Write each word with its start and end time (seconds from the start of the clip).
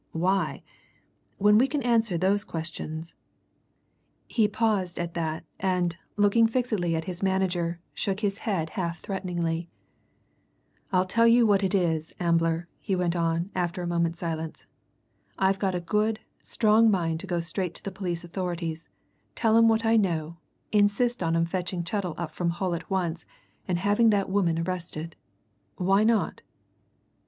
Why? 0.13 0.63
When 1.37 1.59
we 1.59 1.67
can 1.67 1.83
answer 1.83 2.17
those 2.17 2.43
questions" 2.43 3.13
He 4.27 4.47
paused 4.47 4.97
at 4.99 5.13
that, 5.13 5.45
and, 5.59 5.95
looking 6.17 6.47
fixedly 6.47 6.95
at 6.95 7.03
his 7.03 7.21
manager, 7.21 7.79
shook 7.93 8.21
his 8.21 8.39
head 8.39 8.71
half 8.71 8.99
threateningly. 9.01 9.69
"I'll 10.91 11.05
tell 11.05 11.27
you 11.27 11.45
what 11.45 11.61
it 11.63 11.75
is, 11.75 12.13
Ambler," 12.19 12.67
he 12.79 12.95
went 12.95 13.15
on, 13.15 13.51
after 13.53 13.83
a 13.83 13.87
moment's 13.87 14.17
silence. 14.21 14.65
"I've 15.37 15.59
got 15.59 15.75
a 15.75 15.79
good, 15.79 16.19
strong 16.39 16.89
mind 16.89 17.19
to 17.19 17.27
go 17.27 17.39
straight 17.39 17.75
to 17.75 17.83
the 17.83 17.91
police 17.91 18.23
authorities, 18.23 18.89
tell 19.35 19.55
'em 19.55 19.67
what 19.67 19.85
I 19.85 19.97
know, 19.97 20.37
insist 20.71 21.21
on 21.21 21.35
'em 21.35 21.45
fetching 21.45 21.83
Chettle 21.83 22.15
up 22.17 22.31
from 22.31 22.49
Hull 22.49 22.73
at 22.73 22.89
once, 22.89 23.27
and 23.67 23.77
having 23.77 24.09
that 24.09 24.31
woman 24.31 24.57
arrested. 24.67 25.15
Why 25.75 26.03
not?" 26.03 26.41